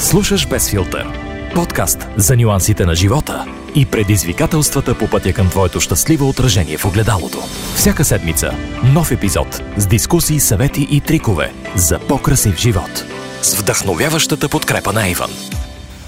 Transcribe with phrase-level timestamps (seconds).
[0.00, 1.06] Слушаш без филтър.
[1.54, 7.38] Подкаст за нюансите на живота и предизвикателствата по пътя към твоето щастливо отражение в огледалото.
[7.76, 8.54] Всяка седмица
[8.94, 13.04] нов епизод с дискусии, съвети и трикове за по-красив живот.
[13.42, 15.30] С вдъхновяващата подкрепа на Иван.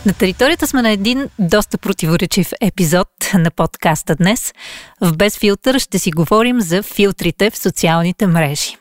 [0.06, 4.54] На територията сме на един доста противоречив епизод на подкаста днес.
[5.00, 8.76] В Без филтър ще си говорим за филтрите в социалните мрежи.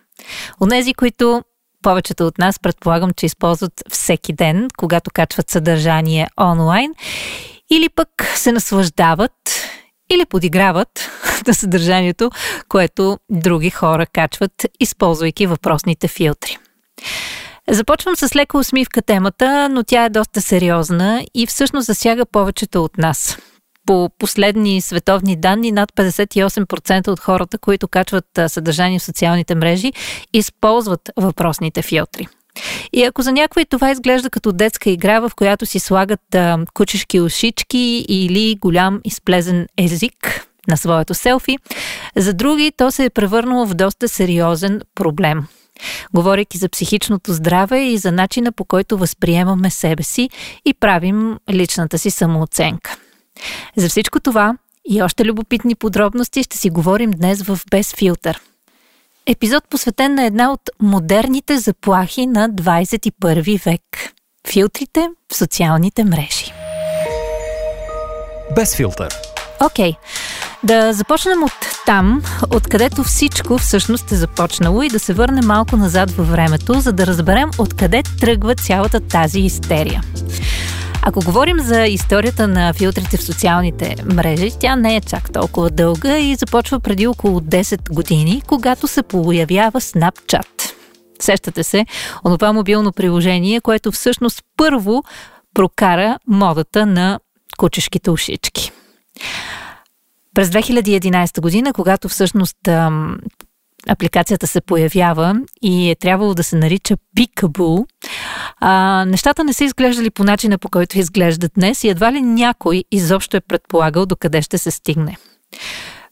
[0.61, 1.43] Онези, които
[1.83, 6.93] повечето от нас предполагам, че използват всеки ден, когато качват съдържание онлайн,
[7.69, 9.31] или пък се наслаждават
[10.13, 11.09] или подиграват
[11.47, 12.31] на съдържанието,
[12.69, 16.57] което други хора качват, използвайки въпросните филтри.
[17.69, 22.97] Започвам с лека усмивка темата, но тя е доста сериозна и всъщност засяга повечето от
[22.97, 23.37] нас.
[23.85, 29.93] По последни световни данни, над 58% от хората, които качват съдържание в социалните мрежи,
[30.33, 32.27] използват въпросните филтри.
[32.93, 37.19] И ако за някой това изглежда като детска игра, в която си слагат а, кучешки
[37.19, 41.57] ушички или голям изплезен език на своето селфи,
[42.15, 45.43] за други то се е превърнало в доста сериозен проблем.
[46.13, 50.29] Говорейки за психичното здраве и за начина по който възприемаме себе си
[50.65, 52.97] и правим личната си самооценка.
[53.75, 54.53] За всичко това
[54.89, 58.41] и още любопитни подробности ще си говорим днес в Без филтър.
[59.25, 63.81] Епизод посветен на една от модерните заплахи на 21 век–
[64.47, 66.53] филтрите в социалните мрежи.
[68.55, 69.15] Без филтър.
[69.65, 69.95] Окей, okay.
[70.63, 71.51] да започнем от
[71.85, 72.23] там,
[72.53, 77.07] откъдето всичко всъщност е започнало и да се върнем малко назад във времето, за да
[77.07, 80.03] разберем откъде тръгва цялата тази истерия.
[81.01, 86.17] Ако говорим за историята на филтрите в социалните мрежи, тя не е чак толкова дълга
[86.17, 90.73] и започва преди около 10 години, когато се появява Snapchat.
[91.19, 91.85] Сещате се,
[92.25, 95.03] онова мобилно приложение, което всъщност първо
[95.53, 97.19] прокара модата на
[97.57, 98.71] кучешките ушички.
[100.35, 102.57] През 2011 година, когато всъщност
[103.87, 107.85] апликацията се появява и е трябвало да се нарича Peekaboo,
[108.59, 112.83] а, нещата не са изглеждали по начина по който изглеждат днес и едва ли някой
[112.91, 115.17] изобщо е предполагал до къде ще се стигне.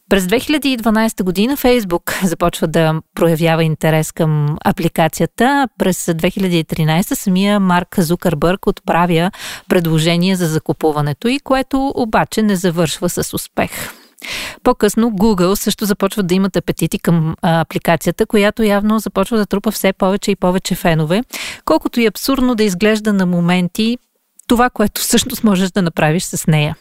[0.08, 5.68] През 2012 година Фейсбук започва да проявява интерес към апликацията.
[5.78, 9.30] През 2013 самия Марк Зукърбърг отправя
[9.68, 13.70] предложение за закупуването и което обаче не завършва с успех.
[14.62, 19.70] По-късно Google също започва да имат апетити към а, апликацията, която явно започва да трупа
[19.70, 21.22] все повече и повече фенове.
[21.64, 23.98] Колкото и абсурдно да изглежда на моменти
[24.46, 26.76] това, което всъщност можеш да направиш с нея.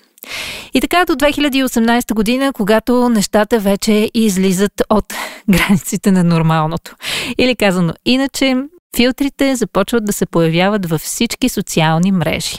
[0.74, 5.14] И така до 2018 година, когато нещата вече излизат от
[5.50, 6.96] границите на нормалното.
[7.38, 8.56] Или казано иначе,
[8.96, 12.58] филтрите започват да се появяват във всички социални мрежи.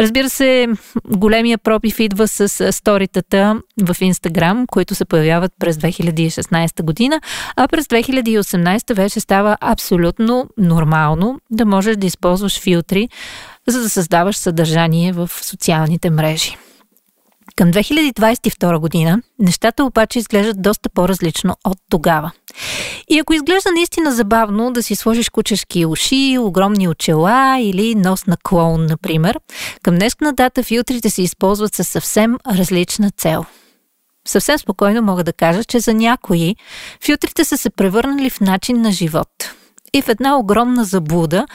[0.00, 0.68] Разбира се,
[1.08, 7.20] големия пробив идва с сторитата в Инстаграм, които се появяват през 2016 година,
[7.56, 13.08] а през 2018 вече става абсолютно нормално да можеш да използваш филтри,
[13.68, 16.56] за да създаваш съдържание в социалните мрежи.
[17.56, 22.30] Към 2022 година нещата обаче изглеждат доста по-различно от тогава.
[23.08, 28.36] И ако изглежда наистина забавно да си сложиш кучешки уши, огромни очела или нос на
[28.36, 29.40] клоун, например,
[29.82, 33.44] към днескна дата филтрите се използват със съвсем различна цел.
[34.28, 36.56] Съвсем спокойно мога да кажа, че за някои
[37.04, 39.28] филтрите са се превърнали в начин на живот
[39.94, 41.46] и в една огромна заблуда,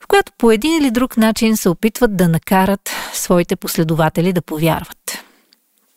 [0.00, 5.23] в която по един или друг начин се опитват да накарат своите последователи да повярват.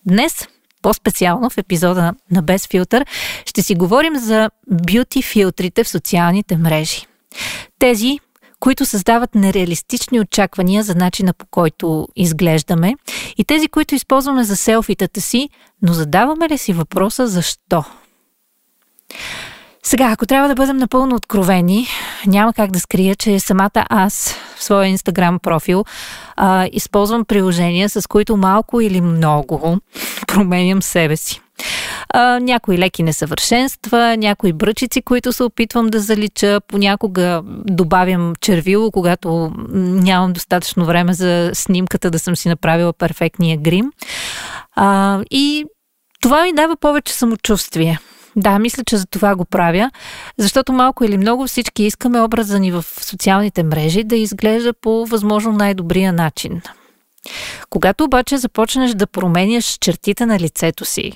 [0.07, 0.47] Днес,
[0.81, 3.05] по-специално в епизода на Без филтър,
[3.45, 7.07] ще си говорим за бюти филтрите в социалните мрежи.
[7.79, 8.19] Тези,
[8.59, 12.93] които създават нереалистични очаквания за начина по който изглеждаме
[13.37, 15.49] и тези, които използваме за селфитата си,
[15.81, 17.83] но задаваме ли си въпроса защо?
[19.87, 21.87] Сега, ако трябва да бъдем напълно откровени,
[22.25, 25.85] няма как да скрия, че самата аз в своя инстаграм профил
[26.35, 29.77] а, използвам приложения, с които малко или много
[30.27, 31.41] променям себе си.
[32.09, 39.51] А, някои леки несъвършенства, някои бръчици, които се опитвам да залича, понякога добавям червило, когато
[39.73, 43.91] нямам достатъчно време за снимката да съм си направила перфектния грим.
[44.75, 45.65] А, и
[46.21, 47.99] това ми дава повече самочувствие.
[48.37, 49.91] Да, мисля, че за това го правя,
[50.37, 55.51] защото малко или много всички искаме образа ни в социалните мрежи да изглежда по възможно
[55.51, 56.61] най-добрия начин.
[57.69, 61.11] Когато обаче започнеш да променяш чертите на лицето си,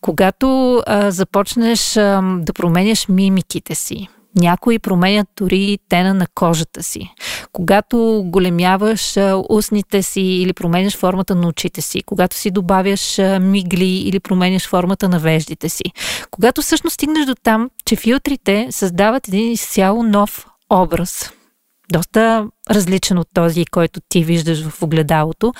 [0.00, 7.14] когато а, започнеш а, да променяш мимиките си, Някои променят дори тена на кожата си.
[7.52, 14.20] Когато големяваш устните си или променяш формата на очите си, когато си добавяш мигли или
[14.20, 15.84] променяш формата на веждите си.
[16.30, 21.30] Когато всъщност стигнеш до там, че филтрите създават един изцяло нов образ–
[21.92, 25.52] доста различен от този, който ти виждаш в огледалото.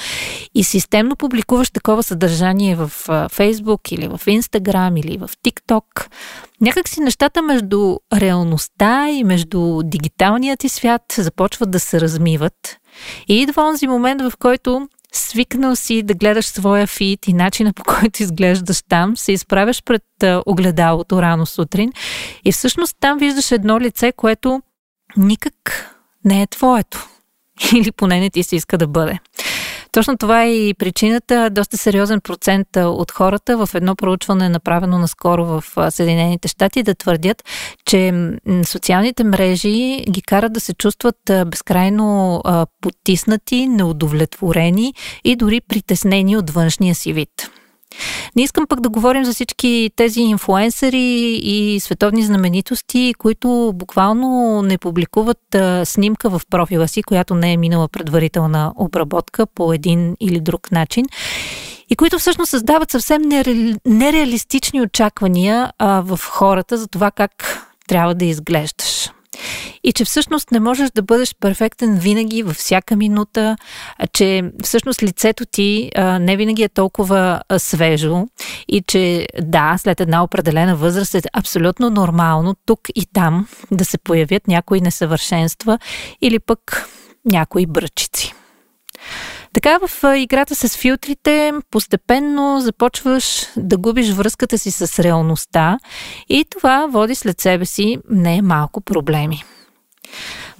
[0.55, 2.93] И системно публикуваш такова съдържание в
[3.32, 6.11] Фейсбук или в Инстаграм или в ТикТок,
[6.61, 12.77] някак си нещата между реалността и между дигиталният ти свят започват да се размиват.
[13.29, 17.82] И идва онзи момент, в който свикнал си да гледаш своя фит и начина по
[17.85, 20.03] който изглеждаш там, се изправяш пред
[20.47, 21.93] огледалото рано сутрин.
[22.44, 24.62] И всъщност там виждаш едно лице, което
[25.17, 25.91] никак
[26.25, 27.09] не е твоето.
[27.75, 29.19] Или поне не ти се иска да бъде.
[29.94, 31.50] Точно това е и причината.
[31.50, 37.44] Доста сериозен процент от хората в едно проучване, направено наскоро в Съединените щати, да твърдят,
[37.87, 38.12] че
[38.65, 41.17] социалните мрежи ги карат да се чувстват
[41.47, 42.43] безкрайно
[42.81, 44.94] потиснати, неудовлетворени
[45.25, 47.31] и дори притеснени от външния си вид.
[48.37, 54.79] Не искам пък да говорим за всички тези инфуенсъри и световни знаменитости, които буквално не
[54.79, 60.41] публикуват а, снимка в профила си, която не е минала предварителна обработка по един или
[60.41, 61.05] друг начин
[61.91, 63.23] и които всъщност създават съвсем
[63.87, 69.11] нереалистични очаквания а, в хората за това как трябва да изглеждаш
[69.84, 73.56] и че всъщност не можеш да бъдеш перфектен винаги, във всяка минута,
[74.12, 78.26] че всъщност лицето ти а, не винаги е толкова а, свежо
[78.69, 83.98] и че да, след една определена възраст е абсолютно нормално тук и там да се
[83.98, 85.78] появят някои несъвършенства
[86.20, 86.88] или пък
[87.25, 88.34] някои бръчици.
[89.52, 95.78] Така в играта с филтрите постепенно започваш да губиш връзката си с реалността
[96.28, 99.44] и това води след себе си не малко проблеми.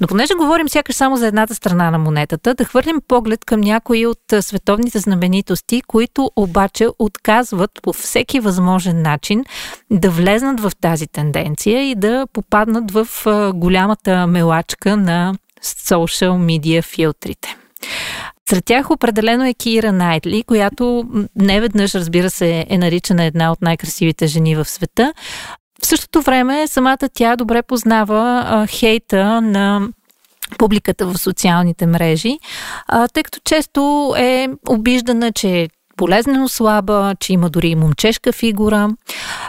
[0.01, 4.07] Но понеже говорим сякаш само за едната страна на монетата, да хвърлим поглед към някои
[4.07, 9.45] от световните знаменитости, които обаче отказват по всеки възможен начин
[9.91, 13.09] да влезнат в тази тенденция и да попаднат в
[13.55, 17.57] голямата мелачка на социал медиа филтрите.
[18.51, 21.05] Сред тях определено е Кира Найтли, която
[21.37, 25.13] не веднъж, разбира се, е наричана една от най-красивите жени в света.
[25.85, 29.89] В същото време самата тя добре познава а, хейта на
[30.59, 32.39] публиката в социалните мрежи,
[32.89, 38.89] а, тъй като често е обиждана, че болезнено слаба, че има дори и момчешка фигура.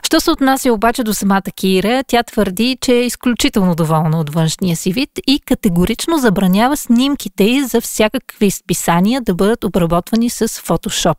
[0.03, 4.75] Що се отнася обаче до самата Кира, тя твърди, че е изключително доволна от външния
[4.75, 11.17] си вид и категорично забранява снимките й за всякакви списания да бъдат обработвани с фотошоп,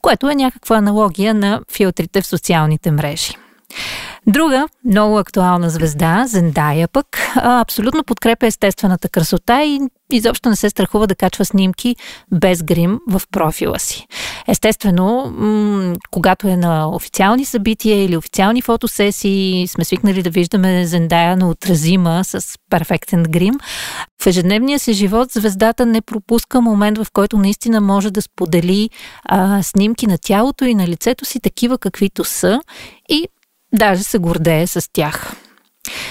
[0.00, 3.34] което е някаква аналогия на филтрите в социалните мрежи.
[4.26, 9.80] Друга много актуална звезда, Зендая пък, абсолютно подкрепя естествената красота и
[10.12, 11.96] изобщо не се страхува да качва снимки
[12.32, 14.06] без грим в профила си.
[14.48, 15.32] Естествено,
[16.10, 22.24] когато е на официални събития или официални фотосесии, сме свикнали да виждаме Зендая на отразима
[22.24, 23.54] с перфектен грим.
[24.22, 28.90] В ежедневния си живот звездата не пропуска момент, в който наистина може да сподели
[29.24, 32.60] а, снимки на тялото и на лицето си такива каквито са
[33.08, 33.28] и
[33.74, 35.36] Даже се гордее с тях.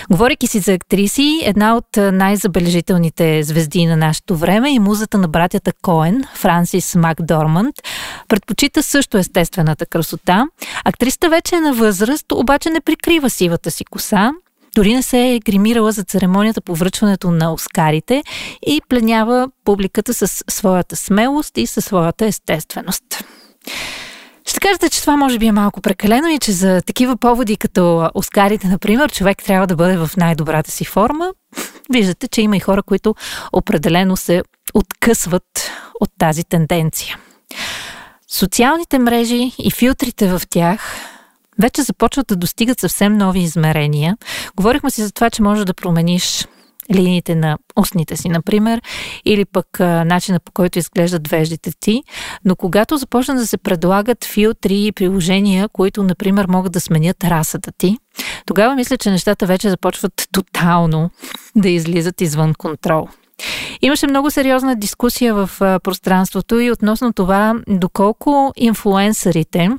[0.09, 5.71] Говорейки си за актриси, една от най-забележителните звезди на нашето време и музата на братята
[5.81, 7.75] Коен, Франсис Макдорманд,
[8.27, 10.47] предпочита също естествената красота.
[10.85, 14.31] Актрисата вече е на възраст, обаче не прикрива сивата си коса,
[14.75, 18.23] дори не се е гримирала за церемонията по връчването на Оскарите
[18.67, 23.23] и пленява публиката с своята смелост и със своята естественост.
[24.51, 28.09] Ще кажете, че това може би е малко прекалено и че за такива поводи като
[28.13, 31.33] Оскарите, например, човек трябва да бъде в най-добрата си форма.
[31.93, 33.15] Виждате, че има и хора, които
[33.53, 34.43] определено се
[34.73, 37.17] откъсват от тази тенденция.
[38.31, 40.95] Социалните мрежи и филтрите в тях
[41.61, 44.17] вече започват да достигат съвсем нови измерения.
[44.55, 46.47] Говорихме си за това, че можеш да промениш
[46.95, 48.81] линиите на устните си, например,
[49.25, 52.03] или пък начина по който изглеждат веждите ти.
[52.45, 57.71] Но когато започнат да се предлагат филтри и приложения, които, например, могат да сменят расата
[57.77, 57.97] ти,
[58.45, 61.09] тогава мисля, че нещата вече започват тотално
[61.55, 63.07] да излизат извън контрол.
[63.81, 69.69] Имаше много сериозна дискусия в пространството и относно това доколко инфлуенсърите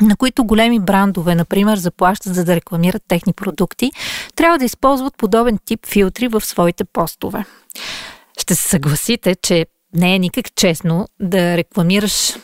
[0.00, 3.92] на които големи брандове, например, заплащат за да рекламират техни продукти,
[4.36, 7.44] трябва да използват подобен тип филтри в своите постове.
[8.40, 12.34] Ще се съгласите, че не е никак честно да рекламираш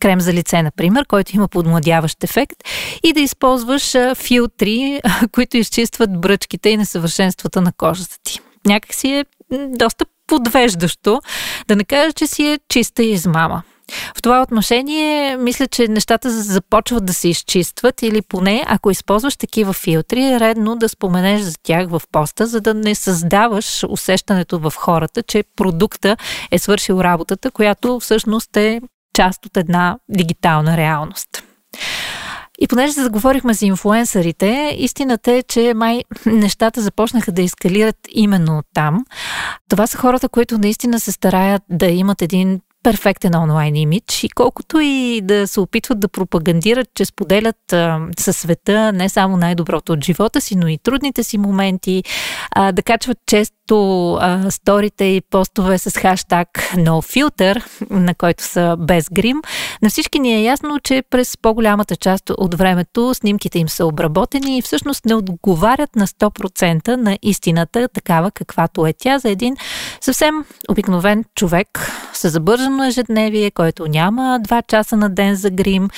[0.00, 2.56] крем за лице, например, който има подмладяващ ефект,
[3.02, 5.00] и да използваш филтри,
[5.32, 8.40] които изчистват бръчките и несъвършенствата на кожата ти.
[8.66, 9.24] Някак си е
[9.68, 11.20] доста подвеждащо,
[11.68, 13.62] да не кажа, че си е чиста измама.
[14.16, 19.72] В това отношение, мисля, че нещата започват да се изчистват или поне, ако използваш такива
[19.72, 24.72] филтри, е редно да споменеш за тях в поста, за да не създаваш усещането в
[24.76, 26.16] хората, че продукта
[26.50, 28.80] е свършил работата, която всъщност е
[29.14, 31.42] част от една дигитална реалност.
[32.60, 39.04] И понеже заговорихме за инфуенсърите, истината е, че май нещата започнаха да ескалират именно там.
[39.68, 44.80] Това са хората, които наистина се стараят да имат един перфектен онлайн имидж и колкото
[44.80, 50.04] и да се опитват да пропагандират, че споделят а, със света не само най-доброто от
[50.04, 52.04] живота си, но и трудните си моменти,
[52.50, 59.10] а, да качват често а, сторите и постове с хаштаг NoFilter, на който са без
[59.12, 59.42] грим,
[59.82, 64.58] на всички ни е ясно, че през по-голямата част от времето снимките им са обработени
[64.58, 69.56] и всъщност не отговарят на 100% на истината, такава каквато е тя за един
[70.00, 75.88] съвсем обикновен човек с забържано на ежедневие, който няма 2 часа на ден за грим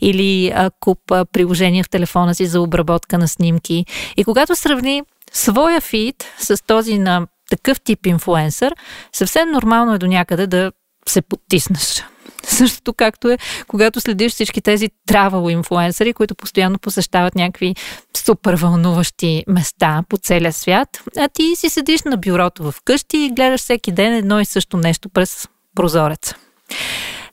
[0.00, 3.86] или а, куп а, приложения в телефона си за обработка на снимки.
[4.16, 8.74] И когато сравни своя фид с този на такъв тип инфуенсър,
[9.12, 10.72] съвсем нормално е до някъде да
[11.08, 12.04] се потиснеш.
[12.42, 17.74] Същото както е, когато следиш всички тези travel инфуенсъри, които постоянно посещават някакви
[18.16, 23.30] супер вълнуващи места по целия свят, а ти си седиш на бюрото в къщи и
[23.30, 25.48] гледаш всеки ден едно и също нещо през
[25.80, 26.34] прозорец.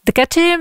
[0.05, 0.57] Така че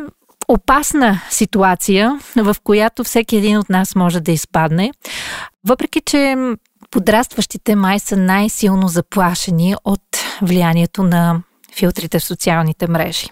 [0.49, 4.93] опасна ситуация, в която всеки един от нас може да изпадне,
[5.65, 6.37] въпреки че
[6.91, 10.03] подрастващите май са най-силно заплашени от
[10.43, 11.43] влиянието на
[11.77, 13.27] филтрите в социалните мрежи.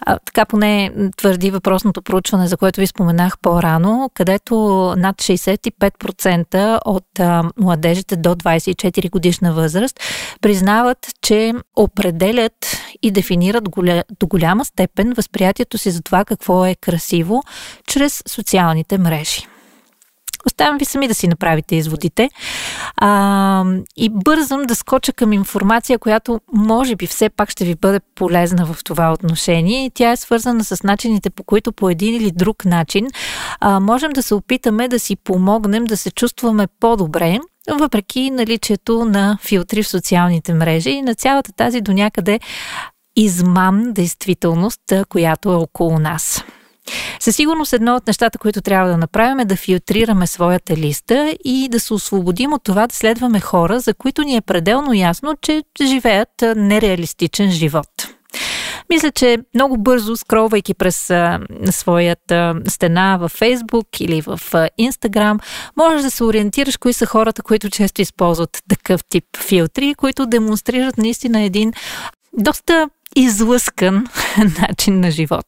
[0.00, 4.54] А, така поне твърди въпросното проучване, за което ви споменах по-рано, където
[4.98, 10.00] над 65% от а, младежите до 24 годишна възраст
[10.40, 16.74] признават, че определят и дефинират голя, до голяма степен възприятието си за това какво е
[16.74, 17.42] красиво
[17.86, 19.51] чрез социалните мрежи.
[20.46, 22.30] Оставям ви сами да си направите изводите.
[22.96, 23.64] А,
[23.96, 28.66] и бързам да скоча към информация, която може би все пак ще ви бъде полезна
[28.66, 29.90] в това отношение.
[29.94, 33.08] Тя е свързана с начините, по които по един или друг начин
[33.60, 37.38] а, можем да се опитаме да си помогнем да се чувстваме по-добре
[37.70, 42.40] въпреки наличието на филтри в социалните мрежи и на цялата тази до някъде
[43.16, 46.44] измам действителност, която е около нас.
[47.20, 51.68] Със сигурност едно от нещата, които трябва да направим е да филтрираме своята листа и
[51.70, 55.62] да се освободим от това да следваме хора, за които ни е пределно ясно, че
[55.82, 57.88] живеят нереалистичен живот.
[58.90, 64.40] Мисля, че много бързо, скролвайки през а, своята стена във Фейсбук или в
[64.78, 65.38] Инстаграм,
[65.76, 70.98] можеш да се ориентираш кои са хората, които често използват такъв тип филтри, които демонстрират
[70.98, 71.72] наистина един
[72.32, 74.06] доста излъскан
[74.60, 75.46] начин на живот.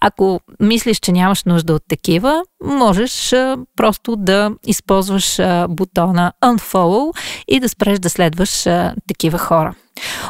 [0.00, 3.34] Ако мислиш, че нямаш нужда от такива, можеш
[3.76, 7.16] просто да използваш бутона Unfollow
[7.48, 8.62] и да спреш да следваш
[9.08, 9.74] такива хора.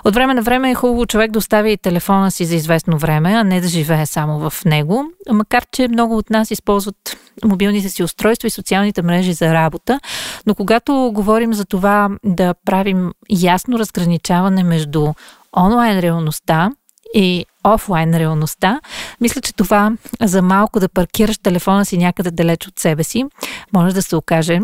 [0.04, 3.44] От време на време е хубаво човек да остави телефона си за известно време, а
[3.44, 8.48] не да живее само в него, макар че много от нас използват мобилните си устройства
[8.48, 10.00] и социалните мрежи за работа,
[10.46, 15.12] но когато говорим за това да правим ясно разграничаване между
[15.56, 16.70] онлайн реалността
[17.14, 18.80] и офлайн реалността,
[19.20, 23.24] мисля, че това за малко да паркираш телефона си някъде далеч от себе си,
[23.72, 24.60] може да се окаже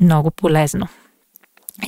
[0.00, 0.88] много полезно.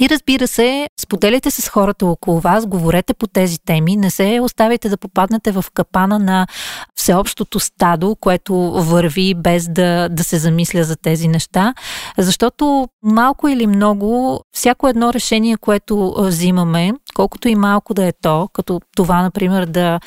[0.00, 4.88] И разбира се, споделяйте с хората около вас, говорете по тези теми, не се оставяйте
[4.88, 6.46] да попаднете в капана на
[6.94, 11.75] всеобщото стадо, което върви без да, да се замисля за тези неща,
[12.18, 18.49] защото малко или много, всяко едно решение, което взимаме, колкото и малко да е то,
[18.52, 20.00] като това, например, да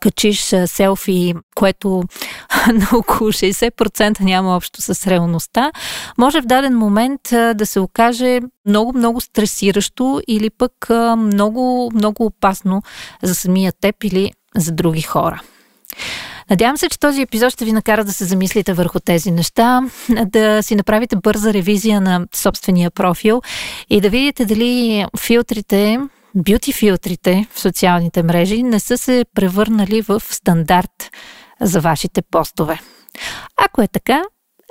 [0.00, 1.88] качиш селфи, което
[2.72, 5.72] на около 60% няма общо с реалността,
[6.18, 7.20] може в даден момент
[7.54, 12.82] да се окаже много-много стресиращо или пък много, много опасно
[13.22, 15.42] за самия теб или за други хора.
[16.50, 19.82] Надявам се, че този епизод ще ви накара да се замислите върху тези неща,
[20.26, 23.42] да си направите бърза ревизия на собствения профил
[23.90, 25.98] и да видите дали филтрите,
[26.34, 31.10] бюти филтрите в социалните мрежи не са се превърнали в стандарт
[31.60, 32.80] за вашите постове.
[33.56, 34.22] Ако е така,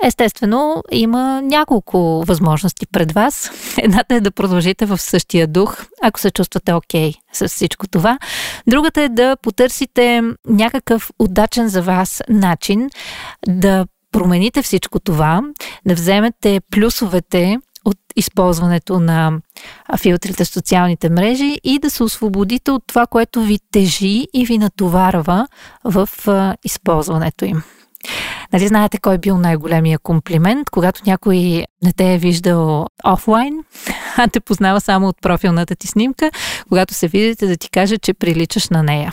[0.02, 3.50] Естествено, има няколко възможности пред вас.
[3.78, 8.18] Едната е да продължите в същия дух, ако се чувствате окей okay с всичко това.
[8.66, 12.90] Другата е да потърсите някакъв удачен за вас начин
[13.48, 15.42] да промените всичко това,
[15.86, 19.40] да вземете плюсовете от използването на
[19.98, 24.58] филтрите в социалните мрежи и да се освободите от това, което ви тежи и ви
[24.58, 25.48] натоварва
[25.84, 26.08] в
[26.64, 27.62] използването им.
[28.52, 33.64] Нали знаете кой е бил най-големия комплимент, когато някой не те е виждал офлайн,
[34.16, 36.30] а те познава само от профилната ти снимка,
[36.68, 39.12] когато се видите да ти каже, че приличаш на нея.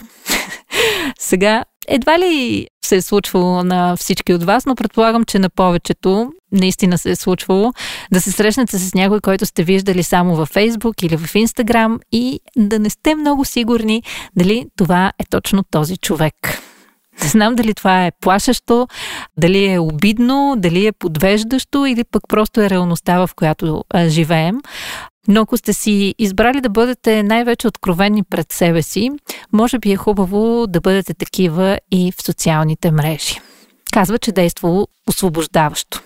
[1.19, 6.31] Сега, едва ли се е случвало на всички от вас, но предполагам, че на повечето
[6.51, 7.73] наистина се е случвало
[8.11, 12.39] да се срещнете с някой, който сте виждали само във Фейсбук или в Инстаграм и
[12.57, 14.03] да не сте много сигурни
[14.35, 16.35] дали това е точно този човек.
[17.23, 18.87] Не знам дали това е плашещо,
[19.37, 24.59] дали е обидно, дали е подвеждащо или пък просто е реалността, в която живеем.
[25.27, 29.09] Но ако сте си избрали да бъдете най-вече откровени пред себе си,
[29.53, 33.39] може би е хубаво да бъдете такива и в социалните мрежи.
[33.93, 36.01] Казва, че действало освобождаващо.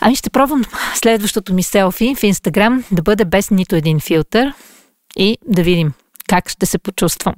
[0.00, 4.52] Ами ще пробвам следващото ми селфи в Инстаграм да бъде без нито един филтър
[5.16, 5.92] и да видим
[6.28, 7.34] как ще се почувствам.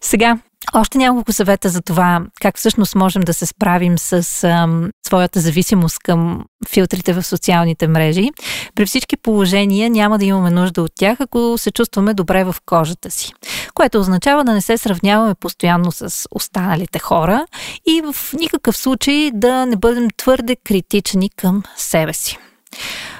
[0.00, 0.38] Сега,
[0.74, 5.98] още няколко съвета за това как всъщност можем да се справим с ам, своята зависимост
[5.98, 8.30] към филтрите в социалните мрежи.
[8.74, 13.10] При всички положения няма да имаме нужда от тях, ако се чувстваме добре в кожата
[13.10, 13.32] си.
[13.74, 17.46] Което означава да не се сравняваме постоянно с останалите хора
[17.86, 22.38] и в никакъв случай да не бъдем твърде критични към себе си.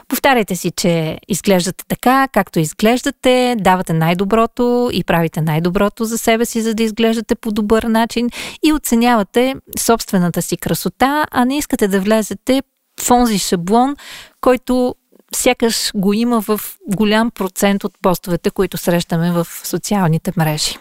[0.08, 6.62] Повтаряйте си, че изглеждате така, както изглеждате, давате най-доброто и правите най-доброто за себе си,
[6.62, 8.30] за да изглеждате по добър начин
[8.62, 12.62] и оценявате собствената си красота, а не искате да влезете
[13.00, 13.96] в онзи шаблон,
[14.40, 14.94] който
[15.34, 20.74] сякаш го има в голям процент от постовете, които срещаме в социалните мрежи.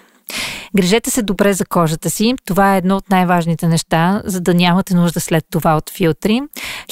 [0.76, 2.34] Грижете се добре за кожата си.
[2.46, 6.42] Това е едно от най-важните неща, за да нямате нужда след това от филтри.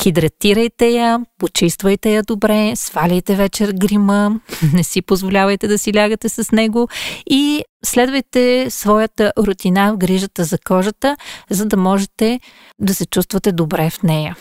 [0.02, 4.40] Хидратирайте я, почиствайте я добре, сваляйте вечер грима,
[4.74, 6.88] не си позволявайте да си лягате с него
[7.30, 11.18] и следвайте своята рутина в грижата за кожата,
[11.50, 12.40] за да можете
[12.80, 14.36] да се чувствате добре в нея.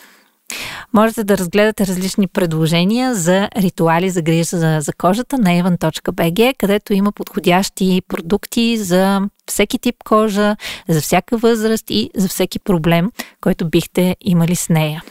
[0.95, 6.95] Можете да разгледате различни предложения за ритуали за грижа за, за кожата на evan.bg, където
[6.95, 10.57] има подходящи продукти за всеки тип кожа,
[10.89, 15.03] за всяка възраст и за всеки проблем, който бихте имали с нея.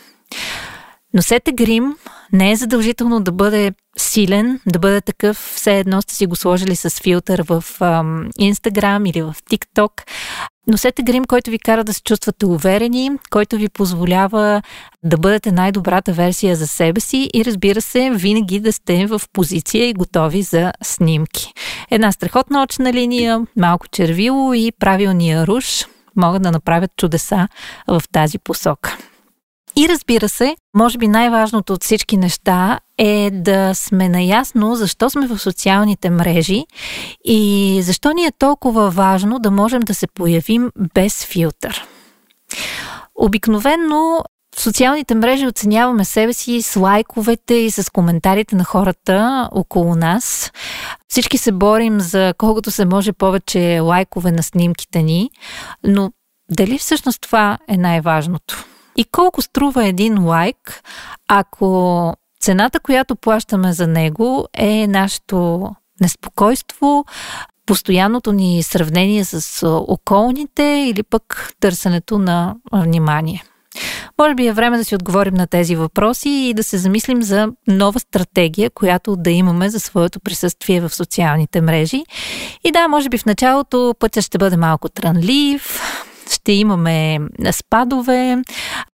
[1.14, 1.96] Носете грим,
[2.32, 6.76] не е задължително да бъде силен, да бъде такъв, все едно сте си го сложили
[6.76, 7.64] с филтър в
[8.40, 9.94] Инстаграм или в ТикТок.
[10.68, 14.62] Носете грим, който ви кара да се чувствате уверени, който ви позволява
[15.04, 19.90] да бъдете най-добрата версия за себе си и разбира се, винаги да сте в позиция
[19.90, 21.54] и готови за снимки.
[21.92, 27.48] Една страхотна очна линия, малко червило и правилния руш могат да направят чудеса
[27.88, 28.98] в тази посока.
[29.76, 35.28] И разбира се, може би най-важното от всички неща е да сме наясно защо сме
[35.28, 36.66] в социалните мрежи
[37.26, 41.88] и защо ни е толкова важно да можем да се появим без филтър.
[43.16, 44.24] Обикновенно
[44.56, 50.52] в социалните мрежи оценяваме себе си с лайковете и с коментарите на хората около нас.
[51.08, 55.30] Всички се борим за колкото се може повече лайкове на снимките ни,
[55.84, 56.12] но
[56.52, 58.66] дали всъщност това е най-важното?
[58.96, 60.84] И колко струва един лайк,
[61.28, 65.70] ако цената, която плащаме за него е нашето
[66.02, 67.06] неспокойство,
[67.66, 73.44] постоянното ни сравнение с околните или пък търсенето на внимание.
[74.20, 77.48] Може би е време да си отговорим на тези въпроси и да се замислим за
[77.68, 82.04] нова стратегия, която да имаме за своето присъствие в социалните мрежи.
[82.64, 85.82] И да, може би в началото пътя ще бъде малко трънлив,
[86.32, 87.20] ще имаме
[87.52, 88.38] спадове,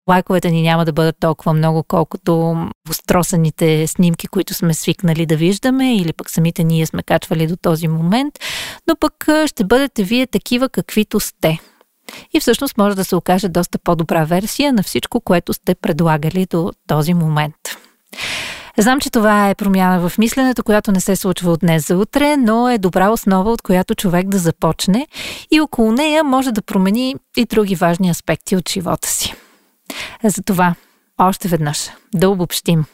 [0.09, 2.55] лайковете ни няма да бъдат толкова много, колкото
[2.89, 7.87] устросаните снимки, които сме свикнали да виждаме или пък самите ние сме качвали до този
[7.87, 8.33] момент,
[8.87, 11.59] но пък ще бъдете вие такива каквито сте.
[12.33, 16.71] И всъщност може да се окаже доста по-добра версия на всичко, което сте предлагали до
[16.87, 17.55] този момент.
[18.79, 22.37] Знам, че това е промяна в мисленето, която не се случва от днес за утре,
[22.37, 25.07] но е добра основа, от която човек да започне
[25.51, 29.33] и около нея може да промени и други важни аспекти от живота си.
[30.23, 30.75] Затова,
[31.17, 32.85] още веднъж, да обобщим.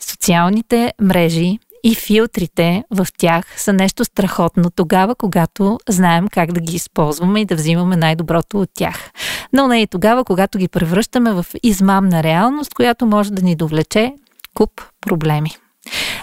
[0.00, 6.76] Социалните мрежи и филтрите в тях са нещо страхотно тогава, когато знаем как да ги
[6.76, 9.10] използваме и да взимаме най-доброто от тях.
[9.52, 14.12] Но не и тогава, когато ги превръщаме в измамна реалност, която може да ни довлече
[14.54, 15.50] куп проблеми.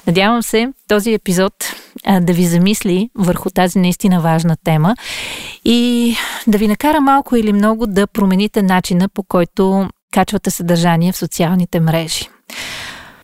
[0.07, 1.53] Надявам се този епизод
[2.05, 4.95] а, да ви замисли върху тази наистина важна тема
[5.65, 6.15] и
[6.47, 11.79] да ви накара малко или много да промените начина по който качвате съдържание в социалните
[11.79, 12.29] мрежи.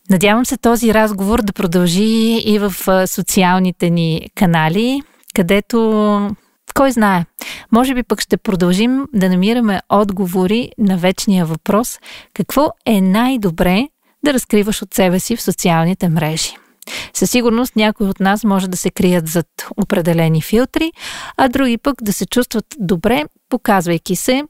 [0.09, 2.73] Надявам се този разговор да продължи и в
[3.07, 5.01] социалните ни канали,
[5.35, 6.35] където
[6.75, 7.25] кой знае,
[7.71, 11.99] може би пък ще продължим да намираме отговори на вечния въпрос
[12.33, 13.87] какво е най-добре
[14.25, 16.55] да разкриваш от себе си в социалните мрежи.
[17.13, 20.91] Със сигурност някои от нас може да се крият зад определени филтри,
[21.37, 24.43] а други пък да се чувстват добре, показвайки се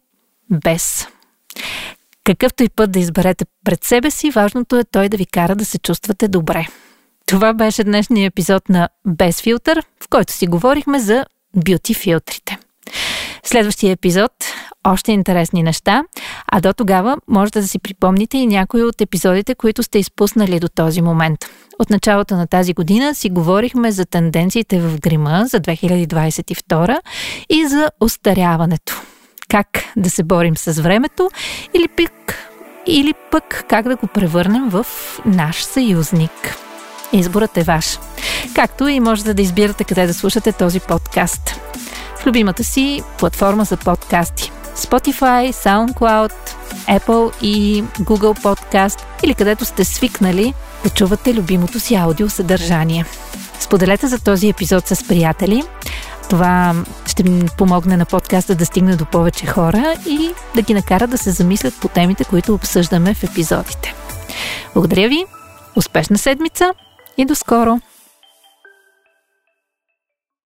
[0.63, 1.07] без.
[2.23, 5.65] Какъвто и път да изберете пред себе си, важното е той да ви кара да
[5.65, 6.67] се чувствате добре.
[7.25, 12.57] Това беше днешния епизод на Без филтър, в който си говорихме за бюти филтрите.
[13.43, 14.31] Следващия епизод
[14.86, 16.04] още интересни неща,
[16.48, 20.67] а до тогава можете да си припомните и някои от епизодите, които сте изпуснали до
[20.67, 21.45] този момент.
[21.80, 27.00] От началото на тази година си говорихме за тенденциите в грима за 2022
[27.50, 29.02] и за остаряването.
[29.50, 29.67] Как
[29.98, 31.30] да се борим с времето
[31.74, 32.36] или пък,
[32.88, 34.86] или пък как да го превърнем в
[35.26, 36.58] наш съюзник.
[37.13, 38.00] Изборът е ваш.
[38.56, 41.56] Както и можете да избирате къде да слушате този подкаст.
[42.15, 44.52] В любимата си платформа за подкасти.
[44.75, 46.33] Spotify, SoundCloud,
[46.88, 53.05] Apple и Google Podcast или където сте свикнали да чувате любимото си аудио съдържание.
[53.59, 55.63] Споделете за този епизод с приятели.
[56.29, 56.75] Това
[57.07, 61.17] ще ми помогне на подкаста да стигне до повече хора и да ги накара да
[61.17, 63.93] се замислят по темите, които обсъждаме в епизодите.
[64.73, 65.25] Благодаря ви,
[65.75, 66.73] успешна седмица
[67.17, 67.79] и до скоро!